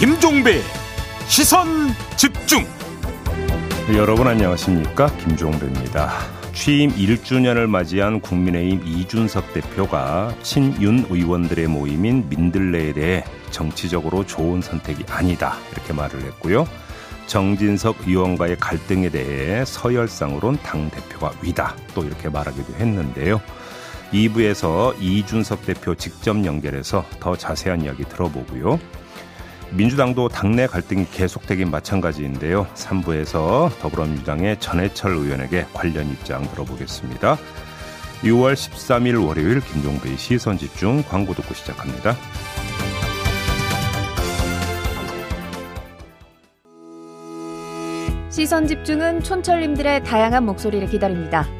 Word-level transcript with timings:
김종배 0.00 0.62
시선 1.28 1.66
집중. 2.16 2.64
여러분 3.94 4.28
안녕하십니까? 4.28 5.14
김종배입니다. 5.18 6.12
취임 6.54 6.90
1주년을 6.90 7.66
맞이한 7.66 8.22
국민의힘 8.22 8.80
이준석 8.86 9.52
대표가 9.52 10.34
친윤 10.42 11.08
의원들의 11.10 11.66
모임인 11.66 12.30
민들레에 12.30 12.94
대해 12.94 13.24
정치적으로 13.50 14.24
좋은 14.24 14.62
선택이 14.62 15.04
아니다 15.10 15.58
이렇게 15.70 15.92
말을 15.92 16.22
했고요. 16.22 16.66
정진석 17.26 18.08
의원과의 18.08 18.56
갈등에 18.56 19.10
대해 19.10 19.66
서열상으론 19.66 20.60
당 20.62 20.88
대표가 20.88 21.32
위다 21.42 21.76
또 21.94 22.04
이렇게 22.04 22.30
말하기도 22.30 22.72
했는데요. 22.72 23.38
2부에서 24.14 24.94
이준석 24.98 25.66
대표 25.66 25.94
직접 25.94 26.42
연결해서 26.42 27.04
더 27.20 27.36
자세한 27.36 27.82
이야기 27.82 28.04
들어보고요 28.04 28.80
민주당도 29.72 30.28
당내 30.28 30.66
갈등이 30.66 31.06
계속되긴 31.10 31.70
마찬가지인데요. 31.70 32.66
3부에서 32.74 33.70
더불어민주당의 33.80 34.58
전해철 34.58 35.12
의원에게 35.12 35.66
관련 35.72 36.10
입장 36.10 36.42
들어보겠습니다. 36.50 37.36
6월 38.22 38.54
13일 38.54 39.26
월요일 39.26 39.60
김종배의 39.60 40.16
시선 40.18 40.58
집중 40.58 41.02
광고 41.02 41.34
듣고 41.34 41.54
시작합니다. 41.54 42.16
시선 48.30 48.66
집중은 48.66 49.22
촌철님들의 49.22 50.04
다양한 50.04 50.44
목소리를 50.44 50.88
기다립니다. 50.88 51.59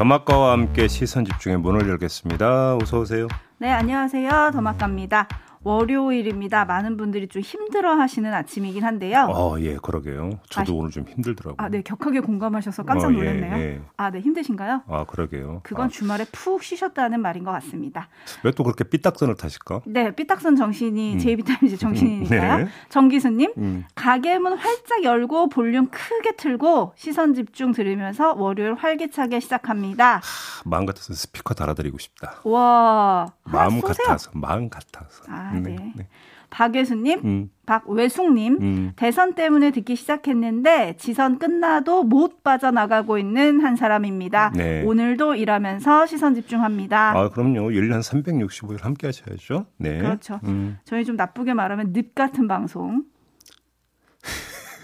더마카와 0.00 0.52
함께 0.52 0.88
시선 0.88 1.26
집중의 1.26 1.58
문을 1.58 1.86
열겠습니다. 1.86 2.76
어서 2.76 3.00
오세요. 3.00 3.28
네, 3.58 3.70
안녕하세요. 3.70 4.50
더마카입니다. 4.50 5.28
월요일입니다. 5.62 6.64
많은 6.64 6.96
분들이 6.96 7.28
좀 7.28 7.42
힘들어 7.42 7.94
하시는 7.94 8.32
아침이긴 8.32 8.82
한데요. 8.84 9.26
어, 9.30 9.58
예, 9.60 9.76
그러게요. 9.76 10.38
저도 10.48 10.72
아, 10.72 10.76
오늘 10.76 10.90
좀 10.90 11.04
힘들더라고요. 11.06 11.56
아, 11.58 11.68
네, 11.68 11.82
격하게 11.82 12.20
공감하셔서 12.20 12.84
깜짝 12.84 13.12
놀랐네요. 13.12 13.54
어, 13.54 13.58
예, 13.58 13.62
예. 13.62 13.80
아, 13.98 14.10
네, 14.10 14.20
힘드신가요? 14.20 14.82
아, 14.88 15.04
그러게요. 15.04 15.60
그건 15.62 15.86
아. 15.86 15.88
주말에 15.88 16.24
푹 16.32 16.62
쉬셨다는 16.62 17.20
말인 17.20 17.44
것 17.44 17.50
같습니다. 17.52 18.08
왜 18.44 18.52
또 18.52 18.64
그렇게 18.64 18.84
삐딱선을 18.84 19.36
타실까? 19.36 19.82
네, 19.86 20.10
삐딱선 20.14 20.56
정신이 20.56 21.14
음. 21.14 21.18
제이비타임즈 21.18 21.76
정신이니까요. 21.78 22.56
네. 22.64 22.68
정기수님, 22.88 23.52
음. 23.58 23.84
가게 23.94 24.38
문 24.38 24.54
활짝 24.54 25.04
열고 25.04 25.48
볼륨 25.50 25.88
크게 25.90 26.36
틀고 26.36 26.92
시선 26.96 27.32
집중 27.34 27.72
들으면서 27.72 28.34
월요일 28.34 28.74
활기차게 28.74 29.40
시작합니다. 29.40 30.16
하, 30.16 30.20
마음 30.64 30.84
같아서 30.86 31.14
스피커 31.14 31.54
달아드리고 31.54 31.98
싶다. 31.98 32.40
와, 32.44 33.26
마음 33.44 33.80
같아서, 33.80 34.30
마음 34.34 34.68
같아서. 34.68 35.22
아, 35.28 35.49
네. 35.54 35.76
네. 35.76 35.92
네. 35.96 36.08
박예수님, 36.50 37.20
음. 37.24 37.50
박외숙님, 37.64 38.58
음. 38.60 38.92
대선 38.96 39.34
때문에 39.34 39.70
듣기 39.70 39.94
시작했는데 39.96 40.96
지선 40.98 41.38
끝나도 41.38 42.02
못 42.02 42.42
빠져나가고 42.42 43.18
있는 43.18 43.60
한 43.60 43.76
사람입니다. 43.76 44.52
네. 44.56 44.82
오늘도 44.82 45.36
일하면서 45.36 46.06
시선 46.06 46.34
집중합니다. 46.34 47.12
아, 47.16 47.28
그럼요. 47.30 47.70
1년 47.70 48.00
365일 48.00 48.82
함께 48.82 49.06
하셔야죠. 49.06 49.66
네. 49.78 49.98
그렇죠. 49.98 50.40
음. 50.44 50.78
저희 50.84 51.04
좀 51.04 51.16
나쁘게 51.16 51.54
말하면 51.54 51.92
늪 51.92 52.14
같은 52.14 52.48
방송. 52.48 53.04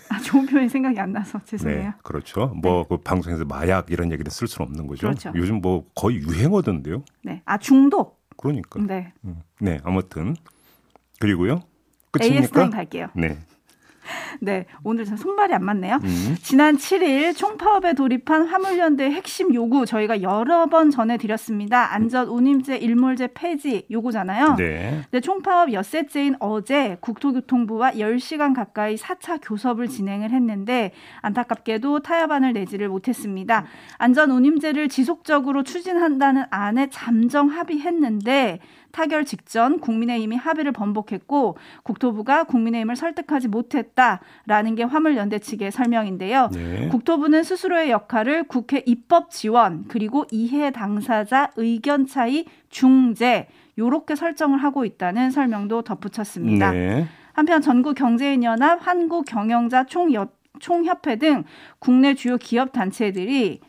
아, 0.09 0.21
좋은 0.21 0.47
표현 0.47 0.69
생각이 0.69 0.99
안 1.01 1.13
나서 1.13 1.41
죄송해요. 1.45 1.83
네, 1.83 1.93
그렇죠. 2.05 2.47
뭐그 2.63 2.97
네. 2.97 3.03
방송에서 3.03 3.45
마약 3.45 3.91
이런 3.91 4.13
얘기를 4.13 4.31
쓸 4.31 4.47
수는 4.47 4.69
없는 4.69 4.87
거죠. 4.87 5.09
그렇죠. 5.09 5.33
요즘 5.35 5.61
뭐 5.61 5.85
거의 5.97 6.19
유행어던데요. 6.19 7.03
네. 7.23 7.43
아, 7.45 7.59
중독. 7.59 8.25
그러니까. 8.37 8.81
네. 8.87 9.13
음. 9.25 9.41
네, 9.61 9.81
아무튼 9.83 10.37
그리고요. 11.21 11.63
끝입니까? 12.11 12.67
AS9 12.67 12.73
갈게요. 12.73 13.09
네. 13.15 13.39
네, 14.41 14.67
오늘 14.85 15.07
손발이 15.07 15.53
안 15.55 15.65
맞네요. 15.65 15.99
음. 16.03 16.37
지난 16.43 16.77
7일 16.77 17.37
총파업에 17.37 17.95
돌입한 17.95 18.47
화물연대의 18.47 19.13
핵심 19.13 19.55
요구 19.55 19.87
저희가 19.87 20.23
여러 20.23 20.67
번 20.67 20.91
전해드렸습니다. 20.91 21.93
안전 21.93 22.29
운임제 22.29 22.77
일몰제 22.77 23.31
폐지 23.35 23.87
요구잖아요. 23.91 24.57
네. 24.57 25.03
네 25.11 25.21
총파업 25.21 25.73
엿새째인 25.73 26.37
어제 26.41 26.97
국토교통부와 27.01 27.93
10시간 27.93 28.55
가까이 28.55 28.97
4차 28.97 29.41
교섭을 29.43 29.89
진행을 29.89 30.31
했는데 30.31 30.93
안타깝게도 31.23 32.01
타협안을 32.01 32.53
내지를 32.53 32.89
못했습니다. 32.89 33.67
안전 33.99 34.31
운임제를 34.31 34.89
지속적으로 34.89 35.63
추진한다는 35.63 36.45
안에 36.51 36.89
잠정 36.91 37.49
합의했는데 37.49 38.61
타결 38.97 39.27
직전 39.27 39.79
국민의힘이 39.79 40.37
합의를 40.37 40.73
번복했고 40.73 41.59
국토부가 41.83 42.45
국민의힘을 42.45 42.97
설득하지 42.97 43.49
못했다라는 43.49 44.75
게 44.75 44.85
화물연대 44.85 45.39
측의 45.39 45.71
설명인데요. 45.71 46.49
네. 46.55 46.89
국토부는 46.89 47.43
스스로의 47.43 47.91
역할을 47.91 48.45
국회 48.45 48.83
입법 48.87 49.31
지원 49.31 49.85
그리고 49.89 50.25
이해 50.31 50.71
당사자 50.71 51.51
의견 51.57 52.07
차이 52.07 52.47
중재 52.71 53.49
요렇게 53.77 54.15
설정을 54.15 54.63
하고 54.63 54.87
있다는 54.87 55.31
설명도 55.31 55.83
덧붙였습니다. 55.83 56.71
네. 56.71 57.07
한편 57.35 57.61
전국경제인연합, 57.61 58.79
한국경영자 58.81 59.85
총협회 60.59 61.17
등 61.17 61.45
국내 61.79 62.15
주요 62.15 62.39
기업 62.39 62.73
단체들이 62.73 63.61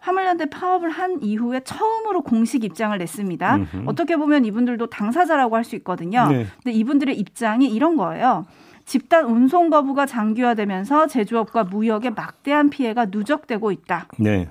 화물연대 0.00 0.46
파업을 0.46 0.90
한 0.90 1.22
이후에 1.22 1.60
처음으로 1.60 2.22
공식 2.22 2.64
입장을 2.64 2.96
냈습니다. 2.96 3.56
음흠. 3.56 3.82
어떻게 3.86 4.16
보면 4.16 4.44
이분들도 4.44 4.88
당사자라고 4.88 5.56
할 5.56 5.64
수 5.64 5.76
있거든요. 5.76 6.26
네. 6.28 6.46
근데 6.62 6.72
이분들의 6.72 7.16
입장이 7.18 7.68
이런 7.68 7.96
거예요. 7.96 8.46
집단 8.86 9.26
운송 9.26 9.68
거부가 9.70 10.06
장기화되면서 10.06 11.06
제조업과 11.06 11.64
무역에 11.64 12.10
막대한 12.10 12.70
피해가 12.70 13.06
누적되고 13.10 13.70
있다. 13.70 14.08
네. 14.18 14.48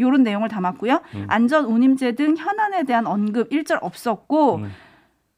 요런 0.00 0.24
내용을 0.24 0.48
담았고요. 0.48 1.00
음. 1.14 1.24
안전 1.28 1.64
운임제 1.64 2.12
등 2.12 2.36
현안에 2.36 2.82
대한 2.84 3.06
언급 3.06 3.52
일절 3.52 3.78
없었고 3.80 4.56
음. 4.56 4.70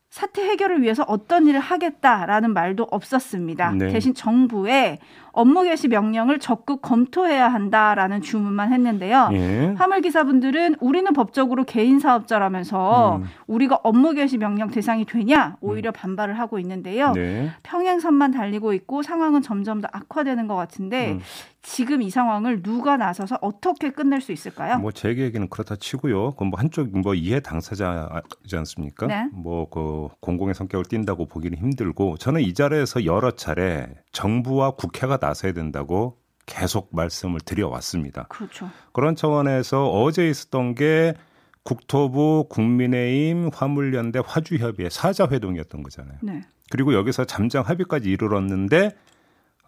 사태 0.09 0.43
해결을 0.43 0.83
위해서 0.83 1.05
어떤 1.07 1.47
일을 1.47 1.61
하겠다라는 1.61 2.53
말도 2.53 2.89
없었습니다. 2.91 3.73
네. 3.73 3.89
대신 3.93 4.13
정부에 4.15 4.99
업무 5.33 5.65
개시 5.65 5.89
명령을 5.89 6.39
적극 6.39 6.83
검토해야 6.83 7.49
한다라는 7.49 8.21
주문만 8.21 8.73
했는데요. 8.73 9.31
예. 9.33 9.75
화물 9.79 10.01
기사분들은 10.01 10.77
우리는 10.81 11.13
법적으로 11.13 11.65
개인 11.65 11.99
사업자라면서 12.01 13.17
음. 13.17 13.25
우리가 13.47 13.81
업무 13.83 14.13
개시 14.13 14.39
명령 14.39 14.71
대상이 14.71 15.05
되냐 15.05 15.57
오히려 15.61 15.91
음. 15.91 15.93
반발을 15.95 16.39
하고 16.39 16.59
있는데요. 16.59 17.13
네. 17.13 17.51
평행선만 17.63 18.31
달리고 18.33 18.73
있고 18.75 19.03
상황은 19.03 19.43
점점 19.43 19.81
더 19.81 19.89
악화되는 19.93 20.47
것 20.47 20.57
같은데 20.57 21.13
음. 21.13 21.21
지금 21.63 22.01
이 22.01 22.09
상황을 22.09 22.63
누가 22.63 22.97
나서서 22.97 23.39
어떻게 23.43 23.91
끝낼 23.91 24.23
수 24.23 24.33
있을까요? 24.33 24.79
뭐 24.79 24.91
제 24.93 25.09
얘기는 25.17 25.47
그렇다 25.49 25.77
치고요. 25.77 26.33
그뭐 26.33 26.53
한쪽 26.57 26.89
뭐 26.99 27.15
이해 27.15 27.41
당사자지 27.41 28.57
않습니까? 28.57 29.07
네. 29.07 29.29
뭐그 29.33 30.09
공공의 30.21 30.55
성격을 30.55 30.87
띈다고 30.87 31.27
보기는 31.27 31.57
힘들고 31.59 32.17
저는 32.17 32.41
이 32.41 32.55
자리에서 32.55 33.05
여러 33.05 33.31
차례 33.33 33.89
정부와 34.13 34.73
국회가 34.73 35.17
나서야 35.21 35.53
된다고 35.53 36.19
계속 36.47 36.89
말씀을 36.93 37.41
드려왔습니다. 37.41 38.25
그렇죠. 38.29 38.69
그런 38.93 39.15
차원에서 39.15 39.91
어제 39.91 40.29
있었던 40.29 40.75
게 40.75 41.15
국토부, 41.63 42.47
국민의힘, 42.49 43.51
화물연대, 43.53 44.21
화주협의회 44.25 44.89
사자회동이었던 44.91 45.83
거잖아요. 45.83 46.19
네. 46.23 46.43
그리고 46.71 46.95
여기서 46.95 47.25
잠정 47.25 47.63
합의까지 47.65 48.09
이르렀는데 48.11 48.97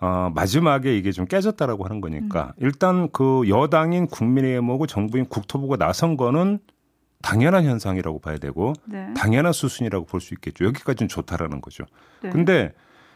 어, 0.00 0.30
마지막에 0.34 0.96
이게 0.96 1.12
좀 1.12 1.26
깨졌다라고 1.26 1.84
하는 1.84 2.00
거니까 2.00 2.54
음. 2.58 2.64
일단 2.64 3.10
그 3.12 3.42
여당인 3.48 4.06
국민의힘하고 4.08 4.86
정부인 4.88 5.26
국토부가 5.26 5.76
나선 5.76 6.16
거는 6.16 6.58
당연한 7.22 7.64
현상이라고 7.64 8.18
봐야 8.18 8.38
되고 8.38 8.72
네. 8.86 9.12
당연한 9.14 9.52
수순이라고 9.52 10.06
볼 10.06 10.20
수 10.20 10.34
있겠죠. 10.34 10.64
여기까지는 10.64 11.08
좋다라는 11.08 11.60
거죠. 11.60 11.84
네. 12.20 12.30
근데 12.30 12.72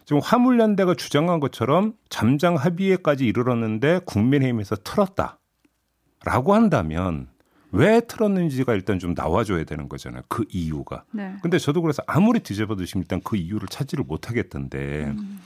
지금 0.06 0.22
화물연대가 0.22 0.94
주장한 0.94 1.40
것처럼 1.40 1.94
잠장 2.08 2.54
합의회까지 2.54 3.26
이르렀는데 3.26 4.00
국민의힘에서 4.06 4.76
틀었다라고 4.76 6.54
한다면 6.54 7.28
왜 7.72 8.00
틀었는지가 8.00 8.74
일단 8.74 9.00
좀 9.00 9.14
나와줘야 9.14 9.64
되는 9.64 9.88
거잖아요. 9.88 10.22
그 10.28 10.44
이유가. 10.48 11.04
네. 11.10 11.34
근데 11.42 11.58
저도 11.58 11.82
그래서 11.82 12.04
아무리 12.06 12.38
뒤집어 12.38 12.76
드시면 12.76 13.02
일단 13.02 13.20
그 13.20 13.36
이유를 13.36 13.66
찾지를 13.66 14.04
못하겠던데 14.04 15.06
음. 15.06 15.42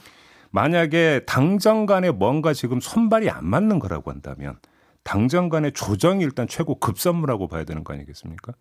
만약에 0.51 1.21
당정 1.25 1.87
간에 1.87 2.11
뭔가 2.11 2.53
지금 2.53 2.79
손발이 2.79 3.31
안 3.31 3.47
맞는 3.47 3.79
거라고 3.79 4.11
한다면 4.11 4.59
당정 5.01 5.49
간의 5.49 5.71
조정이 5.71 6.23
일단 6.23 6.47
최고 6.47 6.75
급선무라고 6.75 7.47
봐야 7.47 7.63
되는 7.63 7.83
거 7.83 7.95
아니겠습니까? 7.95 8.53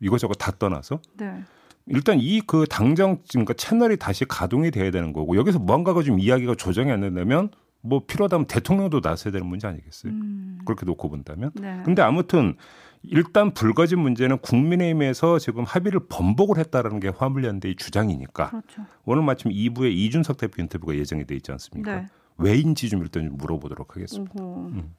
이것저것 0.00 0.34
다 0.34 0.50
떠나서 0.58 1.00
네. 1.16 1.44
일단 1.86 2.18
이 2.20 2.40
그 2.46 2.66
당정 2.68 3.18
그러니까 3.30 3.54
채널이 3.54 3.96
다시 3.96 4.24
가동이 4.24 4.70
돼야 4.70 4.90
되는 4.90 5.12
거고 5.12 5.36
여기서 5.36 5.58
뭔가가 5.58 6.02
좀 6.02 6.18
이야기가 6.20 6.54
조정이 6.54 6.90
안 6.90 7.00
된다면 7.00 7.50
뭐 7.82 8.04
필요하다면 8.06 8.46
대통령도 8.46 9.00
나서야 9.02 9.32
되는 9.32 9.46
문제 9.46 9.66
아니겠어요? 9.66 10.12
음. 10.12 10.58
그렇게 10.64 10.84
놓고 10.86 11.08
본다면. 11.08 11.50
네. 11.54 11.80
근데 11.84 12.02
아무튼 12.02 12.54
일단 13.02 13.54
불거진 13.54 13.98
문제는 13.98 14.38
국민의힘에서 14.38 15.38
지금 15.38 15.64
합의를 15.64 16.00
번복을 16.10 16.58
했다라는 16.58 17.00
게 17.00 17.08
화물연대의 17.08 17.76
주장이니까 17.76 18.50
그렇죠. 18.50 18.82
오늘 19.06 19.22
마침 19.22 19.50
2부에 19.50 19.90
이준석 19.92 20.36
대표 20.36 20.60
인터뷰가 20.60 20.94
예정이 20.94 21.24
돼 21.24 21.34
있지 21.34 21.50
않습니까? 21.52 21.96
네. 21.96 22.06
왜인지 22.40 22.88
좀 22.88 23.02
일단 23.02 23.26
좀 23.26 23.36
물어보도록 23.36 23.96
하겠습니다. 23.96 24.32
음. 24.40 24.94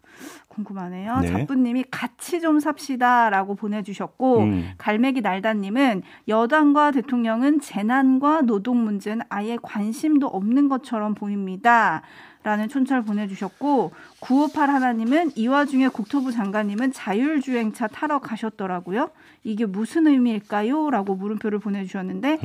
궁금하네요. 0.47 1.19
네. 1.19 1.27
작부님이 1.27 1.85
같이 1.89 2.41
좀 2.41 2.59
삽시다라고 2.59 3.55
보내주셨고 3.55 4.39
음. 4.39 4.71
갈매기 4.77 5.21
날다님은 5.21 6.03
여당과 6.27 6.91
대통령은 6.91 7.61
재난과 7.61 8.41
노동 8.41 8.83
문제는 8.83 9.25
아예 9.29 9.57
관심도 9.61 10.27
없는 10.27 10.69
것처럼 10.69 11.15
보입니다. 11.15 12.01
라는 12.43 12.69
촌철 12.69 13.03
보내주셨고 13.03 13.91
958 14.19 14.69
하나님은 14.69 15.31
이 15.35 15.47
와중에 15.47 15.89
국토부 15.89 16.31
장관님은 16.31 16.91
자율주행차 16.91 17.87
타러 17.87 18.17
가셨더라고요. 18.17 19.11
이게 19.43 19.67
무슨 19.67 20.07
의미일까요? 20.07 20.89
라고 20.89 21.13
물음표를 21.15 21.59
보내주셨는데 21.59 22.39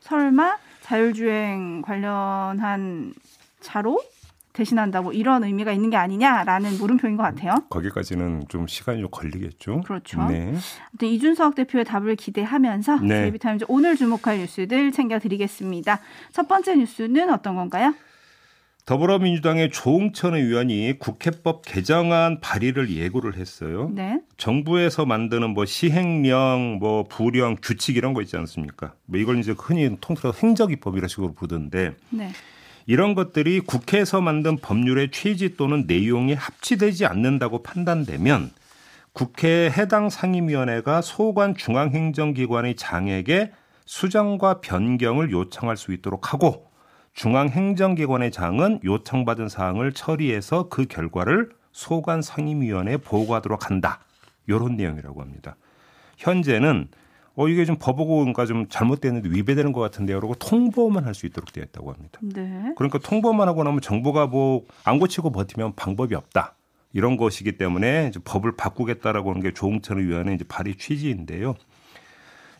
설마 0.00 0.58
자율주행 0.82 1.80
관련한 1.80 3.14
차로 3.60 4.02
대신한다고 4.52 5.12
이런 5.12 5.44
의미가 5.44 5.72
있는 5.72 5.90
게 5.90 5.96
아니냐라는 5.96 6.78
물음표인 6.78 7.16
것 7.16 7.22
같아요. 7.22 7.54
거기까지는 7.70 8.44
좀 8.48 8.66
시간이 8.66 9.00
좀 9.00 9.08
걸리겠죠. 9.10 9.80
그렇죠. 9.82 10.22
네. 10.28 10.54
이준석 11.02 11.54
대표의 11.54 11.84
답을 11.84 12.16
기대하면서 12.16 13.00
네. 13.00 13.22
제이비타임즈 13.22 13.64
오늘 13.68 13.96
주목할 13.96 14.38
뉴스들 14.38 14.92
챙겨드리겠습니다. 14.92 16.00
첫 16.32 16.48
번째 16.48 16.76
뉴스는 16.76 17.30
어떤 17.30 17.56
건가요? 17.56 17.94
더불어민주당의 18.84 19.70
조홍천 19.70 20.34
의원이 20.34 20.98
국회법 20.98 21.62
개정안 21.64 22.40
발의를 22.40 22.90
예고를 22.90 23.36
했어요. 23.36 23.90
네. 23.94 24.20
정부에서 24.36 25.06
만드는 25.06 25.50
뭐 25.50 25.64
시행령, 25.64 26.78
뭐 26.80 27.04
부령, 27.04 27.56
규칙 27.62 27.96
이런 27.96 28.12
거 28.12 28.22
있지 28.22 28.36
않습니까? 28.36 28.94
뭐 29.06 29.20
이걸 29.20 29.38
이제 29.38 29.54
흔히 29.56 29.96
통틀어 30.00 30.32
행정입법 30.32 30.96
이런 30.96 31.08
식으로 31.08 31.32
부르는데 31.32 31.94
네. 32.10 32.32
이런 32.86 33.14
것들이 33.14 33.60
국회에서 33.60 34.20
만든 34.20 34.56
법률의 34.56 35.10
취지 35.10 35.56
또는 35.56 35.84
내용이 35.86 36.34
합치되지 36.34 37.06
않는다고 37.06 37.62
판단되면 37.62 38.50
국회 39.12 39.70
해당 39.70 40.08
상임위원회가 40.08 41.02
소관 41.02 41.54
중앙행정기관의 41.54 42.76
장에게 42.76 43.52
수정과 43.84 44.60
변경을 44.60 45.30
요청할 45.30 45.76
수 45.76 45.92
있도록 45.92 46.32
하고 46.32 46.70
중앙행정기관의 47.14 48.30
장은 48.30 48.80
요청받은 48.84 49.48
사항을 49.48 49.92
처리해서 49.92 50.68
그 50.68 50.86
결과를 50.86 51.50
소관 51.72 52.22
상임위원회에 52.22 52.98
보고하도록 52.98 53.66
한다. 53.68 54.00
이런 54.46 54.76
내용이라고 54.76 55.20
합니다. 55.20 55.56
현재는 56.16 56.88
어 57.34 57.48
이게 57.48 57.64
좀 57.64 57.76
법하고가 57.78 58.44
좀 58.46 58.66
잘못됐는데 58.68 59.30
위배되는 59.30 59.72
것 59.72 59.80
같은데요. 59.80 60.18
그러고 60.18 60.34
통보만 60.34 61.04
할 61.04 61.14
수 61.14 61.26
있도록 61.26 61.52
되어 61.52 61.64
있다고 61.64 61.92
합니다. 61.92 62.18
네. 62.22 62.74
그러니까 62.76 62.98
통보만 62.98 63.48
하고 63.48 63.64
나면 63.64 63.80
정부가 63.80 64.26
뭐 64.26 64.62
안 64.84 64.98
고치고 64.98 65.30
버티면 65.32 65.74
방법이 65.76 66.14
없다. 66.14 66.54
이런 66.92 67.16
것이기 67.16 67.56
때문에 67.56 68.08
이제 68.10 68.20
법을 68.22 68.56
바꾸겠다라고 68.56 69.30
하는 69.30 69.40
게 69.42 69.52
조홍천 69.54 69.98
의원의 69.98 70.34
이제 70.34 70.44
발의 70.46 70.76
취지인데요. 70.76 71.54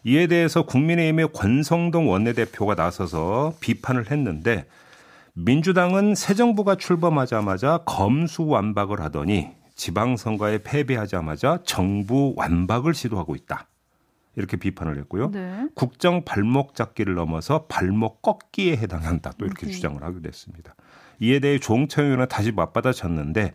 이에 0.05 0.27
대해서 0.27 0.63
국민의힘의 0.65 1.33
권성동 1.33 2.09
원내대표가 2.11 2.75
나서서 2.75 3.55
비판을 3.61 4.11
했는데 4.11 4.65
민주당은 5.35 6.15
새 6.15 6.35
정부가 6.35 6.77
출범하자마자 6.77 7.81
검수완박을 7.85 9.01
하더니 9.01 9.49
지방선거에 9.75 10.63
패배하자마자 10.63 11.61
정부 11.65 12.35
완박을 12.37 12.95
시도하고 12.95 13.35
있다. 13.37 13.69
이렇게 14.37 14.57
비판을 14.57 14.99
했고요. 14.99 15.31
네. 15.31 15.69
국정 15.75 16.25
발목 16.25 16.75
잡기를 16.75 17.15
넘어서 17.15 17.67
발목 17.67 18.23
꺾기에 18.23 18.77
해당한다. 18.77 19.33
또 19.39 19.45
이렇게 19.45 19.67
네. 19.67 19.73
주장을 19.73 20.03
하게 20.03 20.21
됐습니다. 20.21 20.75
이에 21.21 21.39
대해 21.39 21.59
조홍천 21.59 22.05
의원은 22.07 22.29
다시 22.29 22.53
맞받아쳤는데 22.53 23.55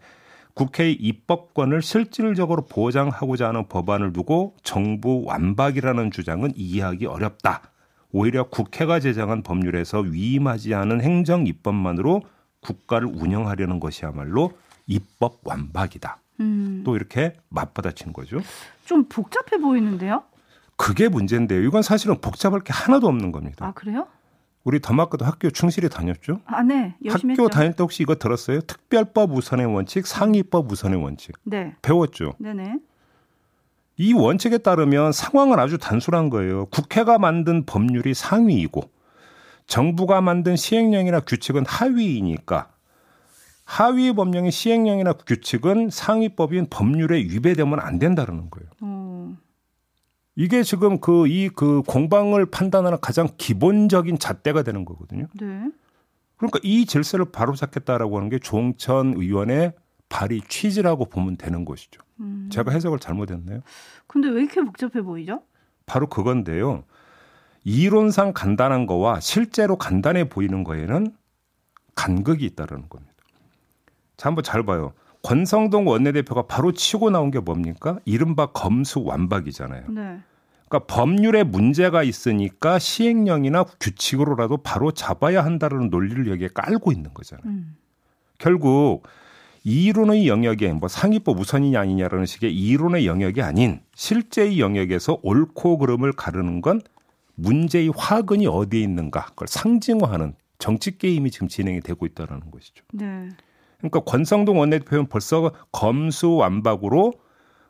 국회의 0.54 0.94
입법권을 0.94 1.82
실질적으로 1.82 2.66
보장하고자 2.66 3.50
하는 3.50 3.68
법안을 3.68 4.14
두고 4.14 4.56
정부 4.64 5.24
완박이라는 5.26 6.12
주장은 6.12 6.54
이해하기 6.56 7.06
어렵다. 7.06 7.72
오히려 8.12 8.50
국회가 8.50 9.00
제정한 9.00 9.44
법률에서 9.44 10.00
위임하지 10.00 10.74
않은 10.74 11.02
행정 11.02 11.46
입법만으로 11.46 12.22
국가를 12.62 13.08
운영하려는 13.08 13.80
것이야말로 13.80 14.54
입법 14.88 15.42
완박이다. 15.44 16.18
음. 16.40 16.82
또 16.86 16.96
이렇게 16.96 17.36
맞받아친 17.50 18.14
거죠. 18.14 18.40
좀 18.86 19.06
복잡해 19.10 19.62
보이는데요? 19.62 20.24
그게 20.78 21.10
문제인데요. 21.10 21.62
이건 21.64 21.82
사실은 21.82 22.22
복잡할 22.22 22.62
게 22.62 22.72
하나도 22.72 23.08
없는 23.08 23.32
겁니다. 23.32 23.66
아, 23.66 23.74
그래요? 23.74 24.08
우리 24.64 24.80
더마크도 24.80 25.26
학교 25.26 25.50
충실히 25.50 25.90
다녔죠? 25.90 26.42
아, 26.46 26.62
네. 26.62 26.96
학교 27.10 27.30
했죠. 27.30 27.48
다닐 27.50 27.72
때 27.74 27.78
혹시 27.84 28.04
이거 28.04 28.16
들었어요? 28.16 28.62
특별법 28.62 29.32
우선의 29.34 29.66
원칙, 29.66 30.06
상위법 30.06 30.72
우선의 30.72 31.02
원칙. 31.02 31.36
네. 31.44 31.76
배웠죠? 31.82 32.34
네네. 32.38 32.80
이 33.98 34.14
원칙에 34.14 34.60
따르면 34.60 35.12
상황은 35.12 35.58
아주 35.58 35.78
단순한 35.78 36.30
거예요. 36.30 36.66
국회가 36.68 37.18
만든 37.18 37.66
법률이 37.66 38.14
상위이고 38.14 38.84
정부가 39.66 40.22
만든 40.22 40.56
시행령이나 40.56 41.22
규칙은 41.22 41.66
하위이니까 41.66 42.70
하위 43.66 44.14
법령의 44.14 44.52
시행령이나 44.52 45.14
규칙은 45.14 45.90
상위법인 45.90 46.68
법률에 46.70 47.18
위배되면 47.18 47.80
안 47.80 48.00
된다는 48.00 48.50
거예요. 48.50 48.70
음. 48.84 49.07
이게 50.38 50.62
지금 50.62 51.00
그 51.00 51.28
이그 51.28 51.56
그 51.56 51.82
공방을 51.82 52.46
판단하는 52.46 53.00
가장 53.02 53.28
기본적인 53.38 54.20
잣대가 54.20 54.62
되는 54.62 54.86
거거든요. 54.86 55.26
네. 55.34 55.72
그러니까 56.38 56.60
이 56.62 56.86
질서를 56.86 57.26
바로잡겠다라고 57.32 58.18
하는 58.18 58.30
게 58.30 58.38
종천 58.38 59.16
의원의 59.18 59.74
발의 60.10 60.44
취지라고 60.48 61.06
보면 61.06 61.38
되는 61.38 61.66
것이죠. 61.66 62.02
음. 62.20 62.50
제가 62.52 62.72
해석을 62.72 63.00
잘못했나요? 63.00 63.62
근데 64.06 64.30
왜 64.30 64.44
이렇게 64.44 64.62
복잡해 64.62 65.02
보이죠? 65.02 65.42
바로 65.88 66.08
그건데요. 66.08 66.84
이론상 67.64 68.32
간단한 68.34 68.86
거와 68.86 69.20
실제로 69.20 69.76
간단해 69.76 70.30
보이는 70.30 70.64
거에는 70.64 71.16
간극이 71.96 72.46
있다라는 72.46 72.90
겁니다. 72.90 73.16
자, 74.18 74.30
한번 74.30 74.44
잘 74.44 74.62
봐요. 74.62 74.94
권성동 75.24 75.88
원내대표가 75.88 76.44
바로 76.44 76.72
치고 76.72 77.10
나온 77.10 77.32
게 77.32 77.40
뭡니까? 77.40 78.00
이른바 78.06 78.48
검수 78.48 79.04
완박이잖아요. 79.04 79.84
네. 79.90 80.20
그러니까 80.68 80.94
법률에 80.94 81.44
문제가 81.44 82.04
있으니까 82.04 82.78
시행령이나 82.80 83.64
규칙으로라도 83.80 84.58
바로 84.58 84.92
잡아야 84.92 85.44
한다는 85.44 85.90
논리를 85.90 86.28
여기에 86.28 86.50
깔고 86.54 86.92
있는 86.92 87.14
거잖아요. 87.14 87.44
음. 87.46 87.76
결국 88.38 89.04
이론의 89.64 90.28
영역에 90.28 90.72
뭐 90.74 90.88
상위법 90.88 91.40
우선이냐 91.40 91.80
아니냐라는 91.80 92.26
식의 92.26 92.56
이론의 92.56 93.06
영역이 93.06 93.42
아닌 93.42 93.82
실제의 93.96 94.60
영역에서 94.60 95.20
옳고 95.24 95.80
그름을 95.80 96.14
가르는 96.14 96.62
건 96.62 96.82
문제의 97.36 97.92
화근이 97.96 98.48
어디에 98.48 98.82
있는가 98.82 99.26
그걸 99.28 99.48
상징화하는 99.48 100.36
정치 100.58 100.98
게임이 100.98 101.32
지금 101.32 101.48
진행이 101.48 101.82
되고 101.82 102.06
있다는 102.06 102.50
것이죠. 102.52 102.84
네. 102.94 103.30
그러니까 103.78 104.00
권성동 104.02 104.60
원내대표는 104.60 105.08
벌써 105.08 105.52
검수완박으로 105.72 107.14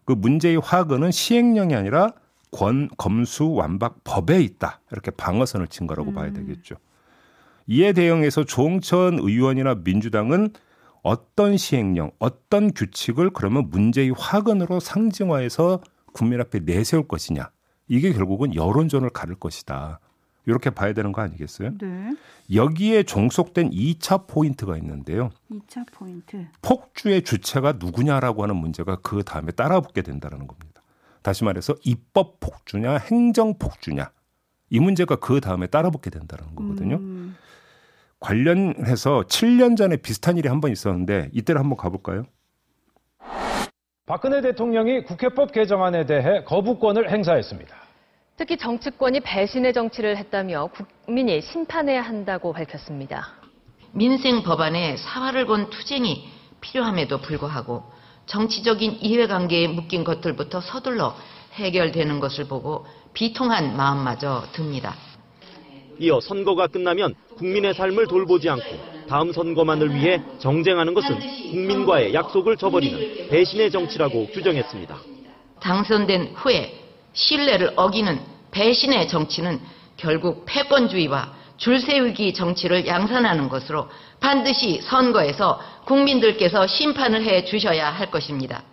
그 0.05 0.13
문제의 0.13 0.57
화근은 0.57 1.11
시행령이 1.11 1.75
아니라 1.75 2.13
권 2.51 2.89
검수완박 2.97 4.03
법에 4.05 4.41
있다 4.41 4.79
이렇게 4.91 5.11
방어선을 5.11 5.67
친 5.67 5.85
거라고 5.85 6.11
음. 6.11 6.15
봐야 6.15 6.31
되겠죠. 6.31 6.75
이에 7.67 7.91
대응해서 7.91 8.45
조홍천 8.45 9.19
의원이나 9.19 9.75
민주당은 9.83 10.53
어떤 11.03 11.57
시행령, 11.57 12.11
어떤 12.19 12.71
규칙을 12.73 13.31
그러면 13.31 13.69
문제의 13.69 14.11
화근으로 14.17 14.79
상징화해서 14.79 15.81
국민 16.13 16.39
앞에 16.41 16.59
내세울 16.59 17.07
것이냐. 17.07 17.51
이게 17.87 18.11
결국은 18.11 18.55
여론전을 18.55 19.09
가를 19.09 19.35
것이다. 19.35 19.99
이렇게 20.47 20.69
봐야 20.69 20.93
되는 20.93 21.11
거 21.11 21.21
아니겠어요? 21.21 21.77
네. 21.77 22.15
여기에 22.55 23.03
종속된 23.03 23.69
2차 23.71 24.27
포인트가 24.27 24.77
있는데요. 24.77 25.29
2차 25.51 25.85
포인트. 25.91 26.47
폭주의 26.61 27.21
주체가 27.21 27.73
누구냐라고 27.73 28.43
하는 28.43 28.55
문제가 28.55 28.95
그 29.03 29.23
다음에 29.23 29.51
따라붙게 29.51 30.01
된다는 30.01 30.47
겁니다. 30.47 30.81
다시 31.21 31.43
말해서 31.43 31.75
입법 31.83 32.39
폭주냐 32.39 32.97
행정 32.97 33.57
폭주냐 33.59 34.09
이 34.69 34.79
문제가 34.79 35.17
그 35.17 35.41
다음에 35.41 35.67
따라붙게 35.67 36.09
된다는 36.09 36.55
거거든요. 36.55 36.95
음. 36.95 37.35
관련해서 38.19 39.23
7년 39.27 39.75
전에 39.77 39.97
비슷한 39.97 40.37
일이 40.37 40.47
한 40.47 40.61
번 40.61 40.71
있었는데 40.71 41.29
이때를 41.33 41.59
한번 41.59 41.77
가볼까요? 41.77 42.23
박근혜 44.05 44.39
대통령이 44.41 45.03
국회법 45.03 45.51
개정안에 45.51 46.05
대해 46.05 46.43
거부권을 46.45 47.11
행사했습니다. 47.11 47.75
특히 48.37 48.55
정치권이 48.55 49.21
배신의 49.21 49.73
정치를 49.73 50.15
했다며 50.17 50.69
국민이 51.05 51.41
심판해야 51.41 52.01
한다고 52.03 52.53
밝혔습니다. 52.53 53.33
민생 53.91 54.43
법안에 54.43 54.97
사활을 54.97 55.47
건 55.47 55.71
투쟁이 55.71 56.29
필요함에도 56.61 57.19
불구하고 57.19 57.83
정치적인 58.27 58.99
이해관계에 59.01 59.67
묶인 59.69 60.03
것들부터 60.03 60.61
서둘러 60.61 61.15
해결되는 61.53 62.19
것을 62.19 62.47
보고 62.47 62.85
비통한 63.13 63.75
마음마저 63.75 64.43
듭니다. 64.51 64.93
이어 65.97 66.19
선거가 66.19 66.67
끝나면 66.67 67.15
국민의 67.37 67.73
삶을 67.73 68.05
돌보지 68.05 68.49
않고 68.49 69.07
다음 69.09 69.31
선거만을 69.31 69.95
위해 69.95 70.21
정쟁하는 70.37 70.93
것은 70.93 71.17
국민과의 71.51 72.13
약속을 72.13 72.57
저버리는 72.57 73.29
배신의 73.29 73.71
정치라고 73.71 74.27
규정했습니다. 74.27 74.95
당선된 75.59 76.33
후에 76.35 76.86
신뢰를 77.17 77.73
어기는 77.75 78.19
배신의 78.51 79.07
정치는 79.07 79.59
결국 79.97 80.45
패권주의와 80.45 81.33
줄세우기 81.57 82.33
정치를 82.35 82.85
양산하는 82.85 83.49
것으로 83.49 83.89
반드시 84.19 84.79
선거에서 84.81 85.59
국민들께서 85.85 86.67
심판을 86.67 87.23
해 87.23 87.43
주셔야 87.43 87.89
할 87.89 88.11
것입니다. 88.11 88.63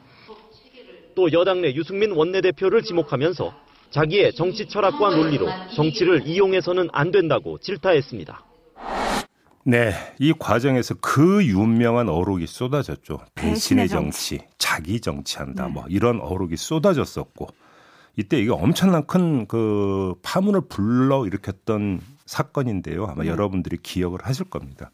또 1.14 1.32
여당 1.32 1.62
내 1.62 1.72
유승민 1.74 2.12
원내대표를 2.12 2.82
지목하면서 2.82 3.54
자기의 3.90 4.34
정치 4.34 4.66
철학과 4.66 5.10
논리로 5.10 5.48
정치를 5.74 6.26
이용해서는 6.26 6.88
안 6.92 7.10
된다고 7.10 7.58
질타했습니다. 7.58 8.44
네, 9.66 9.92
이 10.18 10.34
과정에서 10.38 10.94
그 11.00 11.42
유명한 11.46 12.10
어록이 12.10 12.46
쏟아졌죠. 12.46 13.20
배신의 13.34 13.88
정치, 13.88 14.40
자기 14.58 15.00
정치한다, 15.00 15.68
네. 15.68 15.72
뭐 15.72 15.84
이런 15.88 16.20
어록이 16.20 16.58
쏟아졌었고 16.58 17.48
이때 18.16 18.38
이게 18.38 18.50
엄청난 18.50 19.06
큰 19.06 19.47
그 19.47 20.14
파문을 20.23 20.62
불러 20.68 21.26
일으켰던 21.26 22.00
사건인데요. 22.26 23.06
아마 23.06 23.23
네. 23.25 23.28
여러분들이 23.28 23.76
기억을 23.83 24.21
하실 24.23 24.47
겁니다. 24.47 24.90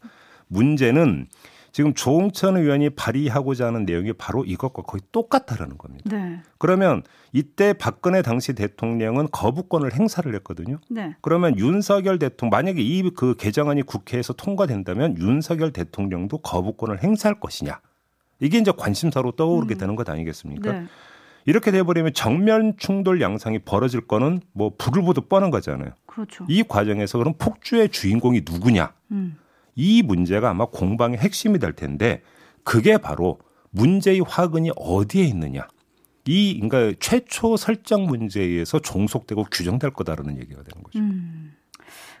문제는 0.47 1.27
지금 1.71 1.93
조홍천 1.93 2.57
의원이 2.57 2.89
발의하고자 2.91 3.67
하는 3.67 3.85
내용이 3.85 4.11
바로 4.13 4.43
이것과 4.43 4.81
거의 4.81 5.01
똑같다라는 5.13 5.77
겁니다. 5.77 6.13
네. 6.13 6.41
그러면 6.57 7.01
이때 7.31 7.71
박근혜 7.71 8.21
당시 8.21 8.51
대통령은 8.53 9.29
거부권을 9.31 9.93
행사를 9.93 10.33
했거든요. 10.35 10.79
네. 10.89 11.15
그러면 11.21 11.57
윤석열 11.57 12.19
대통령 12.19 12.49
만약에 12.49 12.81
이 12.81 13.03
그 13.15 13.35
개정안이 13.37 13.83
국회에서 13.83 14.33
통과된다면 14.33 15.17
윤석열 15.17 15.71
대통령도 15.71 16.39
거부권을 16.39 17.01
행사할 17.03 17.39
것이냐. 17.39 17.79
이게 18.41 18.57
이제 18.57 18.73
관심사로 18.75 19.31
떠오르게 19.33 19.75
음. 19.75 19.77
되는 19.77 19.95
것 19.95 20.09
아니겠습니까? 20.09 20.71
네. 20.73 20.85
이렇게 21.45 21.71
돼버리면 21.71 22.13
정면 22.13 22.75
충돌 22.77 23.21
양상이 23.21 23.59
벌어질 23.59 24.01
거는 24.01 24.41
뭐 24.53 24.73
불을 24.77 25.03
보듯 25.03 25.29
뻔한 25.29 25.51
거잖아요. 25.51 25.91
그렇죠. 26.05 26.45
이 26.47 26.63
과정에서 26.63 27.17
그럼 27.17 27.33
폭주의 27.37 27.89
주인공이 27.89 28.41
누구냐? 28.49 28.93
음. 29.11 29.37
이 29.75 30.03
문제가 30.03 30.49
아마 30.49 30.65
공방의 30.65 31.17
핵심이 31.19 31.57
될 31.59 31.73
텐데 31.73 32.21
그게 32.63 32.97
바로 32.97 33.39
문제의 33.71 34.21
화근이 34.21 34.71
어디에 34.75 35.23
있느냐. 35.23 35.67
이 36.25 36.59
그러니까 36.61 36.95
최초 36.99 37.57
설정 37.57 38.05
문제에 38.05 38.43
의해서 38.43 38.79
종속되고 38.79 39.45
규정될 39.51 39.91
거다라는 39.91 40.37
얘기가 40.39 40.61
되는 40.61 40.83
거죠. 40.83 40.99
음. 40.99 41.40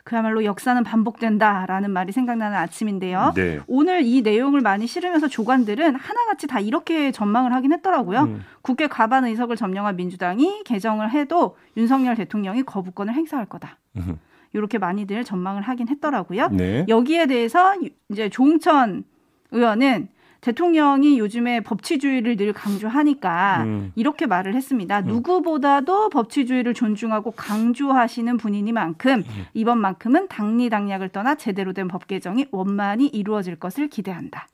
그야말로 0.03 0.43
역사는 0.43 0.83
반복된다라는 0.83 1.91
말이 1.91 2.11
생각나는 2.11 2.57
아침인데요. 2.57 3.33
네. 3.35 3.59
오늘 3.67 4.03
이 4.03 4.21
내용을 4.21 4.61
많이 4.61 4.87
실으면서 4.87 5.27
조관들은 5.27 5.95
하나같이 5.95 6.47
다 6.47 6.59
이렇게 6.59 7.11
전망을 7.11 7.53
하긴 7.53 7.73
했더라고요. 7.73 8.21
음. 8.21 8.43
국회 8.61 8.87
과반 8.87 9.25
의석을 9.25 9.55
점령한 9.55 9.95
민주당이 9.95 10.63
개정을 10.63 11.11
해도 11.11 11.55
윤석열 11.77 12.15
대통령이 12.15 12.63
거부권을 12.63 13.13
행사할 13.13 13.45
거다. 13.45 13.77
음. 13.97 14.19
이렇게 14.53 14.77
많이들 14.77 15.23
전망을 15.23 15.61
하긴 15.61 15.87
했더라고요. 15.87 16.49
네. 16.49 16.85
여기에 16.87 17.27
대해서 17.27 17.73
이제 18.09 18.29
조홍천 18.29 19.03
의원은 19.51 20.09
대통령이 20.41 21.19
요즘에 21.19 21.61
법치주의를 21.61 22.35
늘 22.35 22.51
강조하니까 22.51 23.63
음. 23.63 23.91
이렇게 23.95 24.25
말을 24.25 24.55
했습니다. 24.55 24.99
음. 25.01 25.05
누구보다도 25.05 26.09
법치주의를 26.09 26.73
존중하고 26.73 27.31
강조하시는 27.31 28.37
분이니만큼 28.37 29.11
음. 29.19 29.45
이번만큼은 29.53 30.27
당리당략을 30.27 31.09
떠나 31.09 31.35
제대로 31.35 31.73
된 31.73 31.87
법 31.91 32.07
개정이 32.07 32.45
원만히 32.51 33.07
이루어질 33.07 33.55
것을 33.57 33.89
기대한다. 33.89 34.47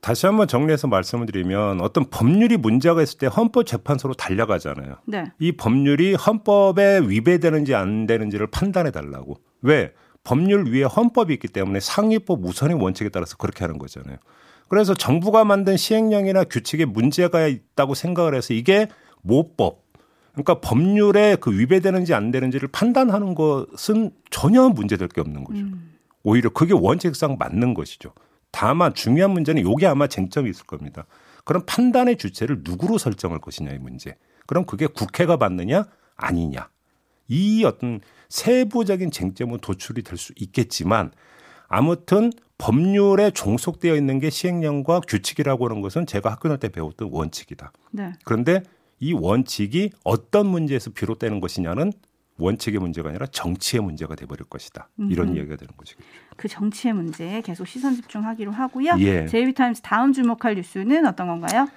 다시 0.00 0.24
한번 0.26 0.46
정리해서 0.48 0.86
말씀을 0.88 1.26
드리면 1.26 1.80
어떤 1.80 2.08
법률이 2.08 2.56
문제가 2.56 3.02
있을 3.02 3.18
때 3.18 3.26
헌법재판소로 3.26 4.14
달려가잖아요. 4.14 4.96
네. 5.06 5.24
이 5.38 5.52
법률이 5.52 6.14
헌법에 6.14 7.00
위배되는지 7.06 7.74
안 7.74 8.06
되는지를 8.06 8.46
판단해 8.46 8.90
달라고. 8.92 9.36
왜? 9.62 9.92
법률 10.24 10.72
위에 10.72 10.84
헌법이 10.84 11.34
있기 11.34 11.48
때문에 11.48 11.80
상위법 11.80 12.44
우선의 12.44 12.80
원칙에 12.80 13.08
따라서 13.08 13.36
그렇게 13.36 13.64
하는 13.64 13.78
거잖아요. 13.78 14.16
그래서 14.70 14.94
정부가 14.94 15.44
만든 15.44 15.76
시행령이나 15.76 16.44
규칙에 16.44 16.84
문제가 16.84 17.46
있다고 17.48 17.94
생각을 17.94 18.34
해서 18.36 18.54
이게 18.54 18.88
모법, 19.20 19.82
그러니까 20.32 20.60
법률에 20.60 21.36
그 21.40 21.50
위배되는지 21.50 22.14
안 22.14 22.30
되는지를 22.30 22.68
판단하는 22.68 23.34
것은 23.34 24.12
전혀 24.30 24.68
문제될 24.68 25.08
게 25.08 25.20
없는 25.20 25.42
거죠. 25.44 25.60
음. 25.60 25.96
오히려 26.22 26.50
그게 26.50 26.72
원칙상 26.72 27.36
맞는 27.36 27.74
것이죠. 27.74 28.14
다만 28.52 28.94
중요한 28.94 29.32
문제는 29.32 29.62
요게 29.62 29.86
아마 29.86 30.06
쟁점이 30.06 30.48
있을 30.48 30.66
겁니다. 30.66 31.04
그럼 31.44 31.64
판단의 31.66 32.16
주체를 32.16 32.60
누구로 32.62 32.96
설정할 32.96 33.40
것이냐의 33.40 33.80
문제. 33.80 34.16
그럼 34.46 34.66
그게 34.66 34.86
국회가 34.86 35.36
받느냐 35.36 35.84
아니냐. 36.16 36.68
이 37.26 37.64
어떤 37.64 38.00
세부적인 38.28 39.10
쟁점은 39.10 39.58
도출이 39.58 40.02
될 40.02 40.16
수 40.16 40.32
있겠지만 40.36 41.10
아무튼 41.68 42.32
법률에 42.60 43.30
종속되어 43.30 43.96
있는 43.96 44.18
게 44.18 44.28
시행령과 44.28 45.00
규칙이라고 45.00 45.68
하는 45.68 45.80
것은 45.80 46.06
제가 46.06 46.30
학교 46.30 46.48
다닐 46.48 46.60
때 46.60 46.68
배웠던 46.68 47.08
원칙이다. 47.10 47.72
네. 47.90 48.12
그런데 48.24 48.62
이 49.00 49.14
원칙이 49.14 49.90
어떤 50.04 50.46
문제에서 50.46 50.90
비롯되는 50.90 51.40
것이냐는 51.40 51.92
원칙의 52.36 52.80
문제가 52.80 53.08
아니라 53.08 53.26
정치의 53.26 53.82
문제가 53.82 54.14
돼버릴 54.14 54.44
것이다. 54.44 54.88
이런 55.10 55.28
음. 55.28 55.36
이야기가 55.36 55.56
되는 55.56 55.72
것이죠. 55.76 55.98
그 56.36 56.48
정치의 56.48 56.94
문제에 56.94 57.40
계속 57.40 57.66
시선 57.66 57.94
집중하기로 57.94 58.50
하고요. 58.52 58.96
예. 58.98 59.26
제이비타임스 59.26 59.82
다음 59.82 60.12
주목할 60.12 60.54
뉴스는 60.54 61.06
어떤 61.06 61.28
건가요? 61.28 61.68